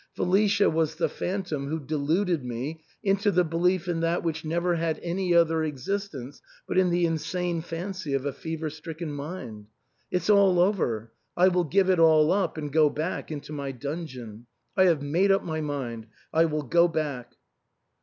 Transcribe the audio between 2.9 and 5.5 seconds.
into the belief in that which never had any